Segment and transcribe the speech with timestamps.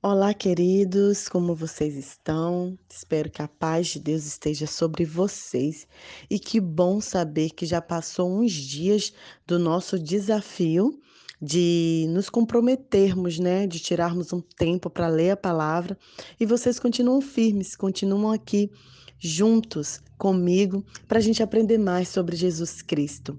[0.00, 2.78] Olá, queridos, como vocês estão?
[2.88, 5.88] Espero que a paz de Deus esteja sobre vocês
[6.30, 9.12] e que bom saber que já passou uns dias
[9.44, 11.00] do nosso desafio
[11.42, 15.98] de nos comprometermos, né, de tirarmos um tempo para ler a palavra
[16.38, 18.70] e vocês continuam firmes, continuam aqui
[19.18, 23.36] juntos comigo para a gente aprender mais sobre Jesus Cristo.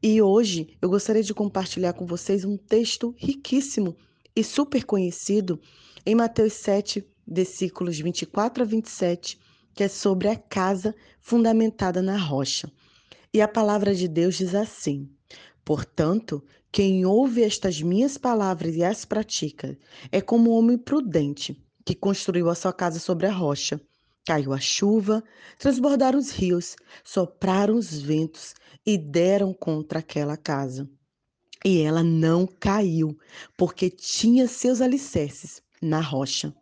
[0.00, 3.96] E hoje eu gostaria de compartilhar com vocês um texto riquíssimo
[4.36, 5.58] e super conhecido
[6.06, 9.40] em Mateus 7, versículos 24 a 27,
[9.74, 12.70] que é sobre a casa fundamentada na rocha.
[13.34, 15.10] E a palavra de Deus diz assim:
[15.64, 19.76] Portanto, quem ouve estas minhas palavras e as pratica
[20.12, 23.80] é como um homem prudente que construiu a sua casa sobre a rocha.
[24.24, 25.24] Caiu a chuva,
[25.58, 30.88] transbordaram os rios, sopraram os ventos e deram contra aquela casa.
[31.64, 33.16] E ela não caiu,
[33.56, 36.54] porque tinha seus alicerces na rocha.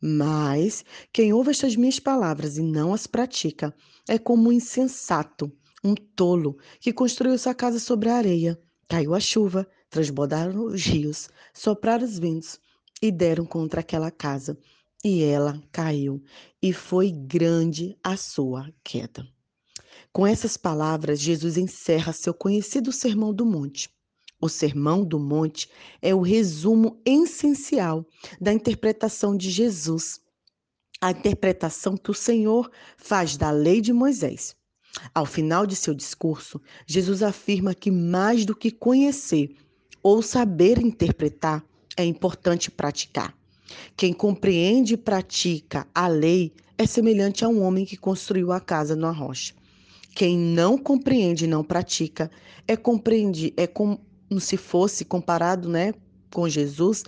[0.00, 3.74] Mas quem ouve estas minhas palavras e não as pratica
[4.08, 5.50] é como um insensato,
[5.82, 8.60] um tolo, que construiu sua casa sobre a areia.
[8.88, 12.60] Caiu a chuva, transbordaram os rios, sopraram os ventos
[13.00, 14.58] e deram contra aquela casa.
[15.04, 16.22] E ela caiu,
[16.62, 19.26] e foi grande a sua queda.
[20.12, 23.90] Com essas palavras, Jesus encerra seu conhecido Sermão do Monte.
[24.40, 25.68] O Sermão do Monte
[26.02, 28.06] é o resumo essencial
[28.40, 30.20] da interpretação de Jesus,
[31.00, 34.54] a interpretação que o Senhor faz da lei de Moisés.
[35.14, 39.54] Ao final de seu discurso, Jesus afirma que mais do que conhecer
[40.02, 41.64] ou saber interpretar,
[41.96, 43.36] é importante praticar.
[43.96, 48.94] Quem compreende e pratica a lei é semelhante a um homem que construiu a casa
[48.94, 49.54] numa rocha.
[50.14, 52.30] Quem não compreende e não pratica
[52.66, 53.98] é compreende é com,
[54.40, 55.94] se fosse comparado né,
[56.32, 57.04] com Jesus,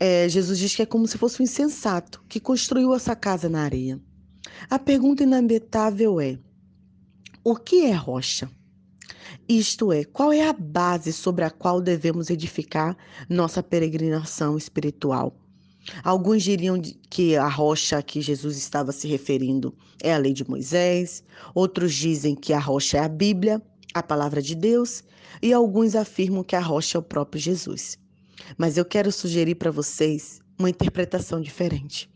[0.00, 3.62] é, Jesus diz que é como se fosse um insensato que construiu essa casa na
[3.62, 4.00] areia.
[4.70, 6.38] A pergunta inabitável é:
[7.42, 8.50] o que é rocha?
[9.48, 12.96] Isto é, qual é a base sobre a qual devemos edificar
[13.28, 15.34] nossa peregrinação espiritual?
[16.04, 20.48] Alguns diriam que a rocha a que Jesus estava se referindo é a lei de
[20.48, 21.24] Moisés,
[21.54, 23.62] outros dizem que a rocha é a Bíblia,
[23.94, 25.02] a palavra de Deus,
[25.42, 27.98] e alguns afirmam que a rocha é o próprio Jesus.
[28.56, 32.10] Mas eu quero sugerir para vocês uma interpretação diferente.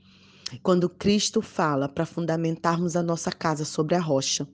[0.62, 4.46] Quando Cristo fala para fundamentarmos a nossa casa sobre a rocha,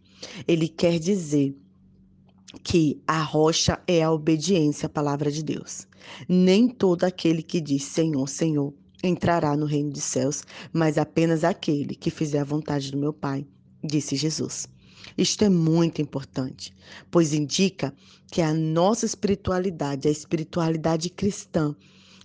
[0.47, 1.57] ele quer dizer
[2.63, 5.87] que a rocha é a obediência à palavra de Deus.
[6.29, 10.43] Nem todo aquele que diz Senhor, Senhor entrará no reino dos céus,
[10.73, 13.47] mas apenas aquele que fizer a vontade do meu Pai,
[13.83, 14.69] disse Jesus.
[15.17, 16.75] Isto é muito importante,
[17.11, 17.95] pois indica
[18.31, 21.75] que a nossa espiritualidade, a espiritualidade cristã,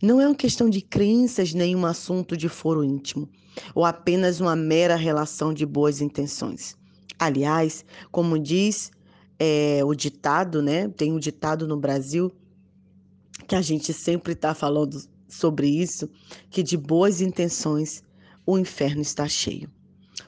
[0.01, 3.29] não é uma questão de crenças nem um assunto de foro íntimo,
[3.73, 6.75] ou apenas uma mera relação de boas intenções.
[7.17, 8.91] Aliás, como diz
[9.39, 10.89] é, o ditado, né?
[10.89, 12.31] Tem um ditado no Brasil
[13.47, 16.09] que a gente sempre está falando sobre isso,
[16.49, 18.03] que de boas intenções
[18.45, 19.69] o inferno está cheio.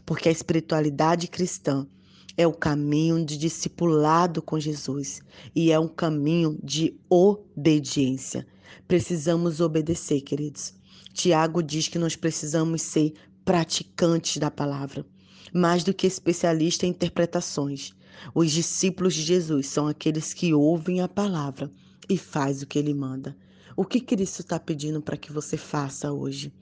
[0.06, 1.88] Porque a espiritualidade cristã
[2.38, 5.22] é o caminho de discipulado com Jesus
[5.56, 8.46] e é um caminho de obediência.
[8.88, 10.74] Precisamos obedecer, queridos.
[11.14, 13.14] Tiago diz que nós precisamos ser
[13.46, 15.06] praticantes da palavra,
[15.54, 17.94] mais do que especialistas em interpretações.
[18.34, 21.72] Os discípulos de Jesus são aqueles que ouvem a palavra
[22.10, 23.36] e faz o que ele manda.
[23.78, 26.54] O que Cristo está pedindo para que você faça hoje?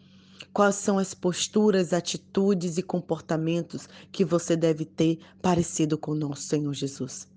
[0.53, 6.43] Quais são as posturas, atitudes e comportamentos que você deve ter parecido com o nosso
[6.43, 7.27] Senhor Jesus?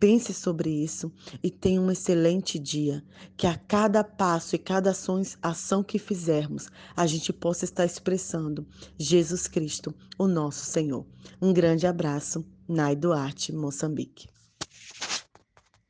[0.00, 1.12] Pense sobre isso
[1.42, 3.04] e tenha um excelente dia.
[3.36, 4.90] Que a cada passo e cada
[5.42, 8.66] ação, que fizermos, a gente possa estar expressando
[8.98, 11.04] Jesus Cristo, o nosso Senhor.
[11.40, 14.28] Um grande abraço, Nai Duarte, Moçambique.